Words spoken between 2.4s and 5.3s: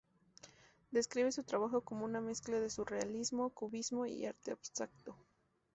de surrealismo, cubismo y arte abstracto.